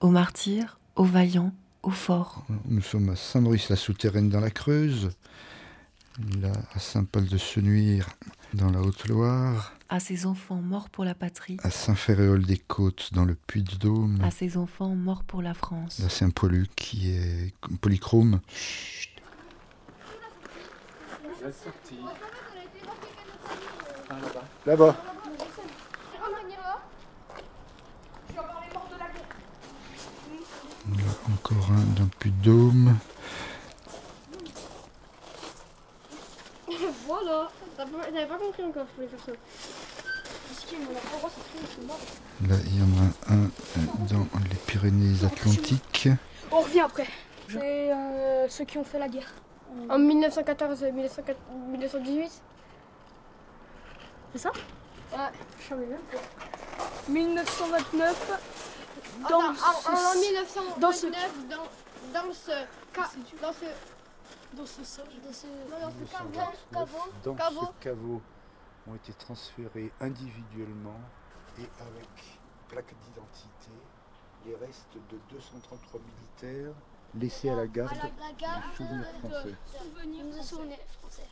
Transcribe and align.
aux 0.00 0.08
martyrs, 0.10 0.78
aux 0.96 1.04
vaillants, 1.04 1.52
aux 1.82 1.90
forts. 1.90 2.44
Nous 2.66 2.80
sommes 2.82 3.10
à 3.10 3.16
Saint-Maurice-la-Souterraine 3.16 4.28
dans 4.28 4.40
la 4.40 4.50
Creuse, 4.50 5.10
là 6.40 6.52
à 6.74 6.78
Saint-Paul-de-Senuire 6.78 8.08
dans 8.54 8.70
la 8.70 8.80
Haute-Loire, 8.80 9.74
À 9.88 10.00
ses 10.00 10.26
enfants 10.26 10.60
morts 10.62 10.88
pour 10.90 11.04
la 11.04 11.14
patrie, 11.14 11.56
à 11.62 11.70
Saint-Ferréol-des-Côtes 11.70 13.10
dans 13.12 13.24
le 13.24 13.34
Puy-de-Dôme, 13.34 14.20
à 14.22 14.30
ses 14.30 14.56
enfants 14.56 14.94
morts 14.94 15.24
pour 15.24 15.42
la 15.42 15.54
France. 15.54 16.00
à 16.04 16.08
Saint-Paulu 16.08 16.66
qui 16.76 17.10
est 17.12 17.54
polychrome. 17.80 18.40
Là-bas. 24.66 24.96
Là, 30.88 31.12
encore 31.32 31.70
un 31.70 31.84
dans 31.96 32.04
le 32.04 32.10
Puy-de-Dôme. 32.18 32.96
Voilà 37.06 37.50
J'avais 37.76 38.26
pas 38.26 38.38
compris 38.38 38.62
encore 38.64 38.86
je 38.90 38.94
voulais 38.96 39.08
faire 39.08 39.20
ça. 39.26 39.32
Là, 42.48 42.54
il 42.64 42.78
y 42.78 42.82
en 42.82 42.86
a 42.86 43.34
un 43.34 43.44
euh, 43.44 43.48
dans 44.08 44.26
les 44.48 44.56
Pyrénées-Atlantiques. 44.66 46.08
On 46.50 46.60
revient 46.60 46.80
après. 46.80 47.06
C'est 47.48 47.92
euh, 47.92 48.48
ceux 48.48 48.64
qui 48.64 48.78
ont 48.78 48.84
fait 48.84 48.98
la 48.98 49.08
guerre. 49.08 49.32
En 49.88 49.98
1914 49.98 50.82
et 50.84 50.92
1904 50.92 51.38
1918 51.70 52.42
C'est 54.32 54.38
ça? 54.38 54.50
Ouais, 55.12 55.18
je 55.60 55.68
savais 55.68 55.86
même 55.86 55.98
pas. 56.12 56.18
1929 57.08 58.59
dans 59.28 59.38
en, 59.38 59.50
en, 59.50 59.52
en 59.52 60.20
1929, 60.20 60.78
dans 60.80 60.92
ce- 60.92 61.06
dans, 61.06 62.22
dans 62.24 62.32
ce 62.32 62.50
ca- 62.94 63.10
dans 63.42 63.52
ce 63.52 63.64
dans 64.56 64.66
ce 64.66 64.84
sol. 64.84 65.04
dans 65.24 65.32
ce 65.32 65.46
non, 65.46 65.80
dans 65.80 65.90
ce 65.90 66.12
caveau, 66.12 66.30
caveau, 66.72 66.98
dans 67.24 67.34
caveau. 67.34 67.60
ce 67.66 67.82
caveau 67.84 68.22
ont 68.88 68.94
été 68.94 69.12
transférés 69.14 69.92
individuellement 70.00 71.00
et 71.58 71.68
avec 71.80 72.08
plaque 72.68 72.94
d'identité 73.04 73.70
les 74.46 74.56
restes 74.56 74.88
de 75.10 75.18
233 75.30 76.00
militaires 76.00 76.72
laissés 77.14 77.50
à 77.50 77.56
la 77.56 77.66
garde 77.66 77.92
à 77.92 77.94
la, 77.96 78.02
la 78.28 78.32
gare 78.38 78.62
du 78.70 78.76
souvenir 78.76 79.06
français. 79.20 79.56
souvenir 79.78 80.24
de 80.24 80.42
souvenirs 80.42 80.78
français. 81.00 81.28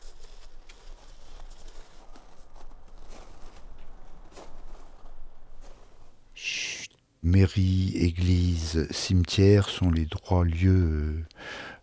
Mairie, 7.29 7.93
église, 7.95 8.87
cimetière 8.91 9.69
sont 9.69 9.91
les 9.91 10.07
trois 10.07 10.45
lieux 10.45 10.71
euh, 10.71 11.25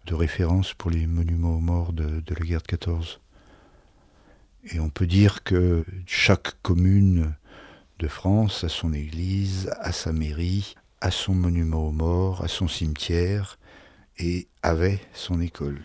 de 0.08 0.16
référence 0.16 0.74
pour 0.74 0.90
les 0.90 1.06
monuments 1.06 1.58
aux 1.58 1.60
morts 1.60 1.94
de, 1.94 2.20
de 2.20 2.36
la 2.36 2.44
guerre 2.44 2.62
de 2.62 2.68
14. 2.68 3.20
Et 4.72 4.80
on 4.80 4.90
peut 4.90 5.06
dire 5.06 5.44
que 5.44 5.86
chaque 6.08 6.60
commune 6.64 7.36
de 8.00 8.08
France 8.08 8.64
a 8.64 8.70
son 8.70 8.92
église, 8.92 9.70
a 9.80 9.92
sa 9.92 10.12
mairie, 10.12 10.74
a 11.00 11.12
son 11.12 11.36
monument 11.36 11.88
aux 11.88 11.92
morts, 11.92 12.44
a 12.44 12.48
son 12.48 12.68
cimetière 12.68 13.60
et 14.18 14.48
avait 14.64 15.00
son 15.14 15.40
école. 15.40 15.84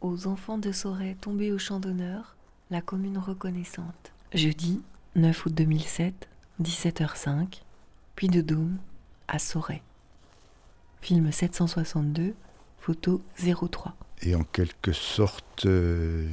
Aux 0.00 0.28
enfants 0.28 0.58
de 0.58 0.70
Sauray 0.70 1.16
tombés 1.20 1.50
au 1.50 1.58
champ 1.58 1.80
d'honneur, 1.80 2.36
la 2.70 2.82
commune 2.82 3.18
reconnaissante. 3.18 4.12
Jeudi 4.32 4.80
9 5.16 5.46
août 5.46 5.54
2007, 5.54 6.28
17h05, 6.62 7.62
Puy 8.16 8.28
de 8.28 8.40
Dôme, 8.40 8.78
à 9.28 9.38
Sauray. 9.38 9.82
Film 11.02 11.30
762, 11.30 12.34
photo 12.78 13.20
03. 13.38 13.94
Et 14.22 14.34
en 14.34 14.42
quelque 14.42 14.92
sorte, 14.92 15.66
euh, 15.66 16.26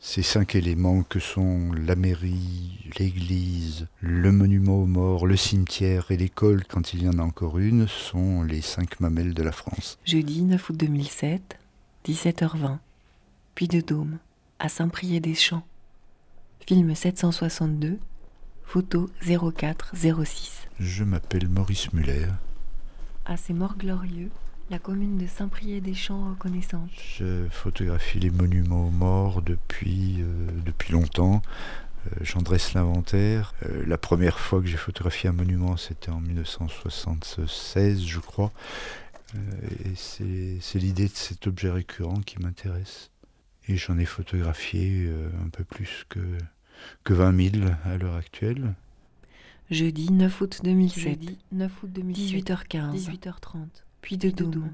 ces 0.00 0.22
cinq 0.22 0.56
éléments 0.56 1.04
que 1.04 1.20
sont 1.20 1.70
la 1.72 1.94
mairie, 1.94 2.90
l'église, 2.98 3.86
le 4.00 4.32
monument 4.32 4.82
aux 4.82 4.86
morts, 4.86 5.28
le 5.28 5.36
cimetière 5.36 6.10
et 6.10 6.16
l'école, 6.16 6.64
quand 6.64 6.94
il 6.94 7.04
y 7.04 7.08
en 7.08 7.20
a 7.20 7.22
encore 7.22 7.60
une, 7.60 7.86
sont 7.86 8.42
les 8.42 8.60
cinq 8.60 8.98
mamelles 8.98 9.34
de 9.34 9.42
la 9.44 9.52
France. 9.52 10.00
Jeudi 10.04 10.42
9 10.42 10.68
août 10.68 10.76
2007, 10.76 11.60
17h20, 12.06 12.78
Puy 13.54 13.68
de 13.68 13.80
Dôme, 13.80 14.18
à 14.58 14.68
Saint-Priest-des-Champs. 14.68 15.64
Film 16.66 16.92
762, 16.92 18.00
photo 18.64 19.08
0406. 19.22 20.68
Je 20.80 21.04
m'appelle 21.04 21.48
Maurice 21.48 21.92
Muller. 21.92 22.26
À 23.24 23.36
ces 23.36 23.52
morts 23.52 23.76
glorieux, 23.76 24.30
la 24.70 24.78
commune 24.78 25.18
de 25.18 25.26
Saint-Priest-des-Champs 25.26 26.30
reconnaissante. 26.30 26.90
Je 27.18 27.46
photographie 27.50 28.18
les 28.18 28.30
monuments 28.30 28.88
aux 28.88 28.90
morts 28.90 29.42
depuis, 29.42 30.20
euh, 30.20 30.48
depuis 30.64 30.92
longtemps. 30.92 31.42
Euh, 32.06 32.10
J'en 32.22 32.40
dresse 32.40 32.74
l'inventaire. 32.74 33.54
Euh, 33.64 33.84
la 33.86 33.98
première 33.98 34.38
fois 34.38 34.60
que 34.60 34.66
j'ai 34.66 34.76
photographié 34.76 35.28
un 35.28 35.32
monument, 35.32 35.76
c'était 35.76 36.10
en 36.10 36.20
1976, 36.20 38.04
je 38.04 38.20
crois. 38.20 38.52
Euh, 39.34 39.38
et 39.84 40.60
c'est 40.60 40.78
l'idée 40.78 41.08
de 41.08 41.14
cet 41.14 41.46
objet 41.46 41.70
récurrent 41.70 42.20
qui 42.20 42.40
m'intéresse. 42.40 43.10
Et 43.68 43.76
j'en 43.76 43.98
ai 43.98 44.04
photographié 44.04 45.10
un 45.42 45.48
peu 45.48 45.64
plus 45.64 46.04
que, 46.10 46.20
que 47.04 47.12
20 47.14 47.50
000 47.60 47.66
à 47.84 47.96
l'heure 47.96 48.16
actuelle. 48.16 48.74
Jeudi 49.70 50.12
9 50.12 50.40
août 50.42 50.60
2007, 50.62 51.02
Jeudi 51.02 51.38
9 51.52 51.82
août 51.82 51.90
2007, 51.92 52.44
18h15, 52.48 52.92
18h30, 52.92 53.56
Puy 54.02 54.18
de 54.18 54.28
Dôme, 54.30 54.70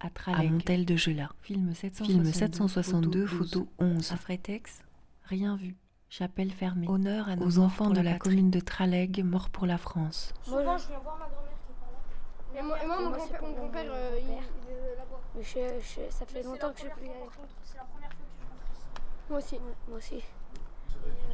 à 0.00 0.08
Tralec, 0.10 0.48
à 0.48 0.52
Montel 0.52 0.84
de 0.86 0.94
Gelat. 0.96 1.30
Film 1.42 1.74
762, 1.74 2.12
Film 2.12 2.24
762 2.32 3.26
photo 3.26 3.68
11. 3.80 4.12
À 4.12 4.16
Frétex, 4.16 4.82
rien 5.24 5.56
vu. 5.56 5.74
Chapelle 6.10 6.52
fermée. 6.52 6.86
Honneur 6.88 7.28
à 7.28 7.34
nos 7.34 7.44
aux 7.46 7.58
enfants 7.58 7.90
de 7.90 8.00
la, 8.00 8.16
commune 8.18 8.50
de 8.50 8.60
Tralègue, 8.60 9.24
morts 9.24 9.50
pour 9.50 9.66
la 9.66 9.78
France. 9.78 10.32
Souvent, 10.42 10.78
je 10.78 10.86
viens 10.88 10.98
voir 11.00 11.18
ma 11.18 11.26
grand-mère 11.26 11.58
qui 11.66 11.72
est 11.72 12.62
par 12.62 12.70
là. 12.70 12.78
Et 12.80 12.86
moi, 12.86 13.00
mon 13.00 13.10
pour 13.10 13.48
mon 13.48 13.48
mon 13.48 13.54
grand-père, 13.62 13.82
père. 13.82 13.92
euh, 13.92 14.18
il, 14.20 14.24
il 14.26 14.30
est 14.30 14.96
là-bas. 14.96 15.20
Mais 15.34 15.42
je- 15.42 15.82
je- 15.82 16.14
ça 16.14 16.24
fait 16.24 16.34
Mais 16.38 16.42
longtemps 16.44 16.68
la 16.68 16.72
que 16.72 16.80
je 16.82 16.86
première 16.86 17.12
plus 17.12 17.48
C'est 17.64 17.78
la 17.78 17.84
première 17.84 18.10
fois 18.10 18.26
que 18.30 18.32
je 18.38 18.46
rentre 18.46 18.70
ici. 18.76 18.86
Moi 19.28 19.38
aussi. 19.38 19.56
Moi 19.88 19.98
aussi. 19.98 20.22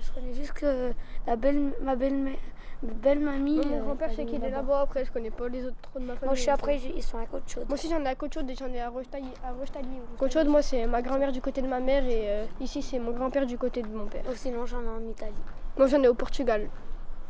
Je 0.02 0.12
connais 0.12 0.34
juste 0.34 0.52
que 0.52 0.92
la 1.26 1.36
belle, 1.36 1.72
ma 1.82 1.94
belle, 1.94 2.36
ma 2.82 2.92
belle 2.92 3.20
mamie. 3.20 3.56
Moi, 3.56 3.64
mon 3.66 3.76
euh, 3.76 3.80
grand-père, 3.82 4.10
c'est 4.14 4.22
est 4.22 4.26
qu'il 4.26 4.42
est 4.42 4.50
là-bas. 4.50 4.80
Après, 4.80 5.04
je 5.04 5.12
connais 5.12 5.30
pas 5.30 5.48
les 5.48 5.64
autres 5.66 5.76
trop 5.82 5.98
de 5.98 6.04
ma 6.04 6.14
famille. 6.14 6.26
Moi, 6.26 6.34
je 6.34 6.40
suis 6.40 6.50
après, 6.50 6.78
ils 6.78 7.02
sont 7.02 7.18
à 7.18 7.26
côte 7.26 7.42
chaude. 7.46 7.64
Moi 7.68 7.74
aussi 7.74 7.88
j'en 7.88 8.02
ai 8.04 8.08
à 8.08 8.14
Côte-Chaude 8.14 8.50
et 8.50 8.54
j'en 8.54 8.72
ai 8.72 8.80
à 8.80 8.88
Rochetaille. 8.88 9.30
À 9.44 9.52
Rochetaille. 9.52 9.84
Côte-Chaude, 10.18 10.48
moi 10.48 10.62
c'est 10.62 10.86
ma 10.86 11.02
grand-mère 11.02 11.32
du 11.32 11.40
côté 11.40 11.62
de 11.62 11.68
ma 11.68 11.80
mère 11.80 12.04
et 12.04 12.30
euh, 12.30 12.44
ici 12.60 12.82
c'est 12.82 12.98
mon 12.98 13.12
grand-père 13.12 13.46
du 13.46 13.58
côté 13.58 13.82
de 13.82 13.88
mon 13.88 14.06
père. 14.06 14.24
Oh, 14.28 14.32
sinon, 14.34 14.66
j'en 14.66 14.82
ai 14.82 14.88
en 14.88 15.08
Italie. 15.08 15.32
Moi 15.76 15.86
j'en 15.86 16.02
ai 16.02 16.08
au 16.08 16.14
Portugal. 16.14 16.68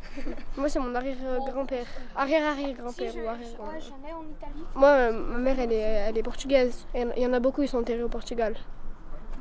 moi 0.57 0.67
c'est 0.67 0.79
mon 0.79 0.95
arrière-grand-père. 0.95 1.85
Arrière-arrière-grand-père 2.15 3.13
ou 3.15 3.27
arrière-grand-père. 3.27 3.81
j'en 3.81 4.09
ai 4.09 4.13
en 4.13 4.23
Italie. 4.23 4.65
Moi 4.75 4.89
euh, 4.89 5.11
ma 5.11 5.37
mère 5.37 5.59
elle 5.59 5.71
est, 5.71 6.07
elle 6.07 6.17
est 6.17 6.23
portugaise. 6.23 6.85
Il 6.95 7.21
y 7.21 7.25
en 7.25 7.33
a 7.33 7.39
beaucoup, 7.39 7.61
ils 7.61 7.67
sont 7.67 7.77
enterrés 7.77 8.03
au 8.03 8.09
Portugal. 8.09 8.55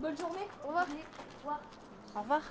Bonne 0.00 0.16
journée. 0.16 0.48
Au 0.64 0.68
revoir. 0.68 0.86
Au 2.14 2.20
revoir. 2.20 2.42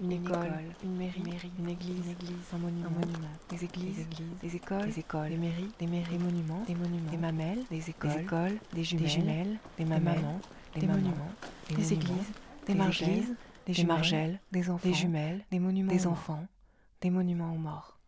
Une 0.00 0.12
école, 0.12 0.50
une 0.82 0.96
mairie, 0.96 1.22
une 1.58 1.68
église, 1.68 2.04
une 2.04 2.10
église, 2.10 2.36
un 2.52 2.58
monument, 2.58 2.86
un 2.86 2.90
monument, 2.90 3.28
des 3.48 3.64
églises, 3.64 3.96
des 3.96 4.02
églises, 4.02 4.38
des 4.42 4.56
écoles, 4.56 4.86
des 4.86 4.98
écoles, 4.98 5.28
des 5.28 5.36
mairies, 5.36 5.70
des 5.78 5.86
mairies, 5.86 6.10
des 6.10 6.18
monuments, 6.18 6.64
des 6.66 6.74
monuments, 6.74 7.10
des 7.10 7.16
mamelles, 7.16 7.62
des 7.70 7.90
écoles, 7.90 8.10
des 8.10 8.20
écoles, 8.20 8.58
des 8.72 8.84
jumelles, 8.84 9.58
des 9.78 9.84
mamans, 9.84 10.40
des 10.74 10.86
monuments, 10.86 11.30
des 11.70 11.92
églises, 11.92 12.32
des 12.66 12.74
margelles, 12.74 13.36
des 13.66 13.84
margelles, 13.84 14.40
des 14.50 14.68
enfants, 14.68 14.88
des 14.88 14.94
jumelles, 14.94 15.44
des 15.50 15.60
monuments, 15.60 15.92
des 15.92 16.06
enfants, 16.06 16.46
des 17.00 17.10
monuments 17.10 17.52
aux 17.52 17.58
morts. 17.58 17.98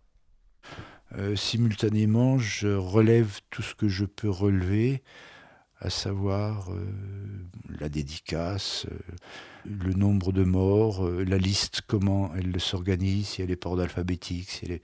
Euh, 1.17 1.37
simultanément, 1.37 2.37
je 2.37 2.69
relève 2.69 3.41
tout 3.51 3.63
ce 3.63 3.75
que 3.77 3.89
je 3.89 4.05
peux 4.05 4.29
relever, 4.29 5.03
à 5.81 5.91
savoir 5.91 6.73
euh, 6.73 6.87
la 7.79 7.89
dédicace, 7.89 8.87
euh, 8.91 8.99
le 9.67 9.93
nombre 9.93 10.33
de 10.33 10.43
morts, 10.43 11.07
euh, 11.07 11.23
la 11.23 11.37
liste, 11.37 11.83
comment 11.87 12.33
elle 12.35 12.59
s'organise, 12.61 13.29
si 13.29 13.43
elle 13.43 13.51
est 13.51 13.57
par 13.57 13.73
ordre 13.73 13.83
alphabétique, 13.83 14.51
si 14.51 14.65
elle 14.65 14.73
est 14.73 14.83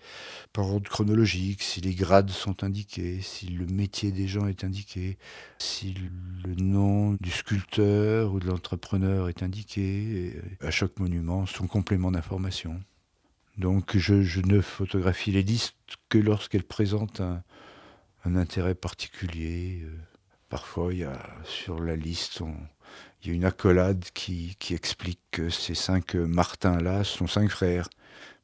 par 0.52 0.66
ordre 0.66 0.90
chronologique, 0.90 1.62
si 1.62 1.80
les 1.80 1.94
grades 1.94 2.30
sont 2.30 2.62
indiqués, 2.62 3.20
si 3.22 3.46
le 3.46 3.66
métier 3.66 4.12
des 4.12 4.28
gens 4.28 4.46
est 4.46 4.64
indiqué, 4.64 5.16
si 5.58 5.94
le 6.44 6.54
nom 6.56 7.16
du 7.20 7.30
sculpteur 7.30 8.34
ou 8.34 8.40
de 8.40 8.46
l'entrepreneur 8.46 9.30
est 9.30 9.42
indiqué. 9.42 10.34
À 10.60 10.70
chaque 10.70 10.98
monument, 10.98 11.46
son 11.46 11.66
complément 11.66 12.10
d'information. 12.10 12.82
Donc 13.56 13.96
je, 13.96 14.40
ne 14.40 14.60
photographie 14.60 15.30
les 15.30 15.42
listes 15.42 15.76
que 16.08 16.18
lorsqu'elles 16.18 16.64
présentent 16.64 17.22
un 18.24 18.36
intérêt 18.36 18.74
particulier. 18.74 19.86
Parfois, 20.52 20.92
il 20.92 20.98
y 20.98 21.04
a 21.04 21.18
sur 21.44 21.80
la 21.80 21.96
liste, 21.96 22.42
on- 22.42 22.54
il 23.22 23.28
y 23.28 23.30
a 23.32 23.34
une 23.34 23.46
accolade 23.46 24.04
qui, 24.12 24.54
qui 24.58 24.74
explique 24.74 25.18
que 25.30 25.48
ces 25.48 25.74
cinq 25.74 26.14
Martins-là 26.14 27.04
sont 27.04 27.26
cinq 27.26 27.48
frères. 27.50 27.88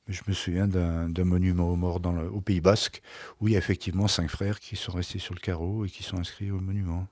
Je 0.09 0.23
me 0.27 0.33
souviens 0.33 0.67
d'un 0.67 1.25
monument 1.25 1.69
aux 1.71 1.77
morts 1.77 2.01
dans 2.01 2.17
au 2.29 2.41
Pays 2.41 2.63
Basque, 2.63 3.03
où 3.41 3.49
il 3.49 3.53
y 3.53 3.57
a 3.57 3.59
effectivement 3.59 4.09
cinq 4.09 4.31
frères 4.31 4.59
qui 4.59 4.75
sont 4.75 4.93
restés 4.93 5.19
sur 5.19 5.35
le 5.35 5.41
carreau 5.41 5.85
et 5.85 5.91
qui 5.91 6.03
sont 6.03 6.17
inscrits 6.19 6.51
au 6.51 6.61
monument. 6.61 7.07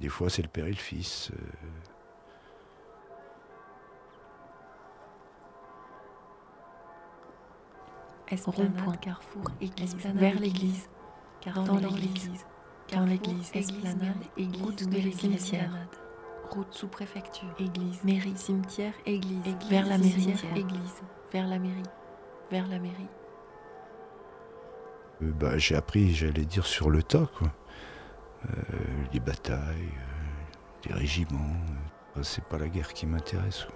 Des 0.00 0.08
fois, 0.08 0.28
c'est 0.28 0.42
le 0.42 0.48
père 0.48 0.66
et 0.66 0.70
le 0.70 0.74
fils. 0.74 1.30
Euh. 1.32 1.36
Esplanade, 8.28 9.00
carrefour, 9.00 9.44
église, 9.60 9.94
vers 10.14 10.40
l'église, 10.40 10.88
car 11.40 11.62
dans 11.62 11.76
l'église, 11.76 12.44
car 12.86 13.04
l'église, 13.06 13.50
esplanade, 13.54 14.14
église, 14.36 14.62
route 14.62 14.88
de 14.88 14.94
l'église, 14.94 15.52
route 16.50 16.72
sous-préfecture, 16.72 17.48
église, 17.58 18.02
mairie, 18.04 18.36
cimetière, 18.36 18.92
église, 19.06 19.40
vers 19.70 19.86
la 19.86 19.98
mairie, 19.98 20.34
église, 20.56 21.02
vers 21.32 21.46
la 21.46 21.58
mairie, 21.58 21.82
vers 22.50 22.68
la 22.68 22.78
mairie. 22.78 23.08
Euh, 25.22 25.32
bah, 25.32 25.58
j'ai 25.58 25.76
appris, 25.76 26.14
j'allais 26.14 26.44
dire, 26.44 26.66
sur 26.66 26.90
le 26.90 27.02
tas, 27.02 27.28
quoi. 27.38 27.52
Euh, 28.46 28.62
les 29.12 29.20
batailles, 29.20 29.58
euh, 29.58 30.86
les 30.86 30.94
régiments. 30.94 31.56
c'est 32.22 32.44
pas 32.44 32.58
la 32.58 32.68
guerre 32.68 32.92
qui 32.92 33.06
m'intéresse. 33.06 33.66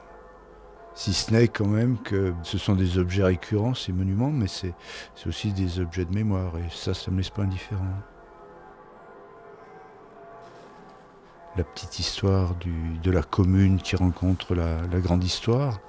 Si 0.95 1.13
ce 1.13 1.33
n'est 1.33 1.49
quand 1.49 1.67
même 1.67 1.99
que 1.99 2.35
ce 2.43 2.59
sont 2.59 2.75
des 2.75 2.99
objets 2.99 3.23
récurrents, 3.23 3.75
ces 3.75 3.93
monuments, 3.93 4.31
mais 4.31 4.49
c'est 4.49 4.75
aussi 5.27 5.53
des 5.53 5.81
objets 5.81 6.05
de 6.05 6.15
mémoire, 6.15 6.59
et 6.59 6.69
ça, 6.71 6.93
ça 6.93 7.11
me 7.11 7.19
laisse 7.19 7.31
pas 7.31 7.43
indifférent. 7.43 7.85
La 11.59 11.65
petite 11.65 11.99
histoire 11.99 12.55
de 13.03 13.11
la 13.11 13.25
commune 13.25 13.83
qui 13.83 13.97
rencontre 13.97 14.55
la, 14.55 15.01
grande 15.01 15.25
histoire. 15.25 15.81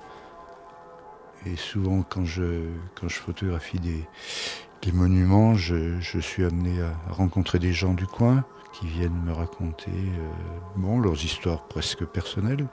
Et 1.45 1.55
souvent, 1.57 2.01
quand 2.01 2.25
je, 2.25 2.63
photographie 3.07 3.79
des, 3.79 4.91
monuments, 4.91 5.53
je, 5.53 6.19
suis 6.21 6.43
amené 6.43 6.81
à 6.81 7.13
rencontrer 7.13 7.59
des 7.59 7.71
gens 7.71 7.93
du 7.93 8.07
coin 8.07 8.45
qui 8.73 8.87
viennent 8.87 9.21
me 9.23 9.31
raconter 9.31 9.91
euh, 9.91 10.29
bon, 10.75 10.99
leurs 10.99 11.23
histoires 11.23 11.67
presque 11.67 12.03
personnelles, 12.03 12.65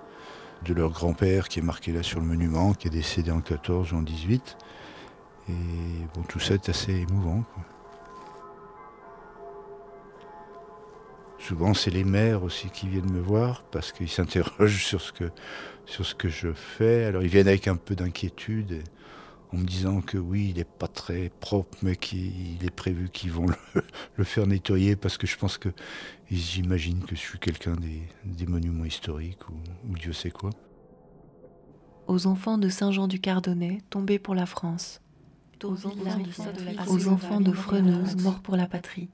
de 0.65 0.73
leur 0.73 0.89
grand-père 0.89 1.51
qui 1.51 1.59
est 1.59 1.63
marqué 1.63 1.93
là 1.93 2.03
sur 2.03 2.21
le 2.21 2.25
monument, 2.25 2.73
qui 2.73 2.89
est 2.89 2.91
décédé 2.91 3.31
en 3.31 3.43
14 3.43 3.93
ou 3.93 3.97
en 3.97 4.03
18. 4.03 4.57
Et 5.51 5.53
bon, 6.15 6.23
tout 6.23 6.41
ça 6.41 6.55
est 6.55 6.71
assez 6.71 6.95
émouvant. 6.95 7.45
Souvent, 11.47 11.75
c'est 11.75 11.93
les 11.93 12.03
maires 12.03 12.43
aussi 12.43 12.71
qui 12.71 12.89
viennent 12.89 13.13
me 13.13 13.21
voir 13.21 13.63
parce 13.71 13.93
qu'ils 13.93 14.09
s'interrogent 14.17 14.85
sur, 14.85 15.01
ce 15.01 15.13
que, 15.13 15.31
sur 15.85 16.05
ce 16.05 16.13
que 16.13 16.29
je 16.29 16.53
fais. 16.53 17.05
Alors, 17.05 17.23
ils 17.23 17.29
viennent 17.29 17.47
avec 17.47 17.69
un 17.69 17.77
peu 17.77 17.95
d'inquiétude 17.95 18.83
en 19.53 19.59
me 19.59 19.65
disant 19.65 20.01
que 20.01 20.19
oui, 20.19 20.49
il 20.51 20.57
n'est 20.57 20.65
pas 20.65 20.89
très 20.89 21.29
propre, 21.29 21.79
mais 21.83 21.95
qu'il 21.95 22.65
est 22.65 22.75
prévu 22.75 23.11
qu'ils 23.11 23.31
vont 23.31 23.47
le, 24.17 24.25
faire 24.25 24.49
nettoyer 24.49 24.97
parce 24.97 25.19
que 25.19 25.29
je 25.29 25.37
pense 25.37 25.57
qu'ils 25.57 26.59
imaginent 26.59 27.05
que 27.05 27.15
je 27.15 27.21
suis 27.21 27.39
quelqu'un 27.39 27.77
des, 27.77 28.47
monuments 28.47 28.85
historiques 28.85 29.49
ou, 29.49 29.97
Dieu 29.97 30.13
sait 30.13 30.33
quoi. 30.33 30.51
Aux 32.09 32.27
enfants 32.27 32.59
de 32.59 32.69
Saint-Jean-du-Cardonnet, 32.69 33.83
tombés 33.89 34.19
pour 34.19 34.35
la 34.35 34.47
France. 34.47 35.01
Aux, 35.63 35.87
enfants 37.09 37.41
de 37.41 37.53
Freneuse, 37.53 38.17
morts 38.17 38.41
pour 38.41 38.57
la 38.57 38.67
patrie. 38.67 39.09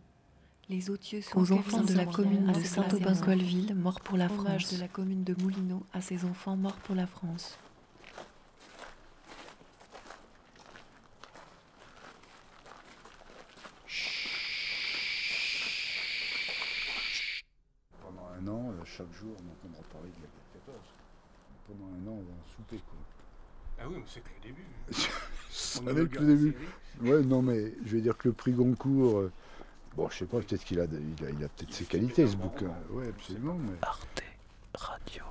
Les 0.69 0.91
aux 0.91 1.53
enfants 1.53 1.82
de 1.82 1.94
la 1.94 2.06
commune 2.06 2.53
de 2.53 2.61
Saint-Aubin-Colville, 2.61 3.75
morts 3.75 4.00
pour 4.00 4.17
la 4.17 4.29
France. 4.29 4.73
de 4.73 4.81
la 4.81 4.88
commune 4.88 5.25
de 5.25 5.35
Moulineau 5.43 5.82
à 5.93 6.00
ses 6.00 6.25
enfants 6.25 6.56
morts 6.56 6.76
pour 6.76 6.94
la 6.94 7.06
France. 7.06 7.59
chaque 18.97 19.12
jour, 19.12 19.35
on 19.38 19.53
entendra 19.53 19.82
parler 19.91 20.11
de 20.11 20.23
la 20.23 20.29
guerre 20.29 20.65
14. 20.67 20.76
Pendant 21.67 21.87
un 21.87 22.06
an, 22.11 22.19
on 22.20 22.25
va 22.25 22.32
en 22.32 22.47
souper, 22.56 22.76
quoi. 22.76 22.99
Ah 23.81 23.88
oui, 23.88 23.97
mais 23.97 24.05
c'est 24.06 24.20
que 24.20 24.29
le 24.29 24.49
début. 24.49 24.67
c'est 25.50 25.88
avec 25.88 26.15
le 26.20 26.26
début. 26.26 26.56
Ouais, 27.00 27.23
non, 27.23 27.43
mais 27.43 27.75
je 27.87 27.97
vais 27.97 28.03
dire 28.03 28.19
que 28.19 28.29
le 28.29 28.35
prix 28.35 28.53
Goncourt, 28.53 29.19
euh, 29.19 29.32
bon, 29.97 30.09
je 30.09 30.19
sais 30.19 30.27
pas, 30.27 30.39
peut-être 30.39 30.65
qu'il 30.65 30.81
a, 30.81 30.85
il 30.85 31.25
a, 31.25 31.31
il 31.31 31.44
a 31.44 31.49
peut-être 31.49 31.73
ses 31.73 31.85
qualités, 31.85 32.27
ce 32.27 32.37
bouquin. 32.37 32.73
Oui, 32.91 33.06
absolument. 33.09 33.55
Mais... 33.55 33.77
Arte 33.83 34.23
Radio. 34.75 35.25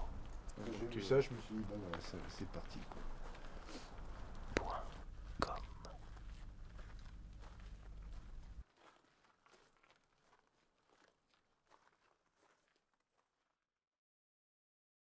Tout 0.91 1.01
ça, 1.01 1.19
je 1.21 1.29
me 1.29 1.41
suis 1.41 1.55
dit, 1.55 1.63
bon, 1.69 1.75
voilà, 1.81 1.97
c'est 2.37 2.47
parti, 2.47 2.79
quoi. 2.89 3.01